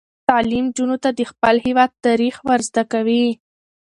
[0.29, 3.25] تعلیم نجونو ته د خپل هیواد تاریخ ور زده کوي.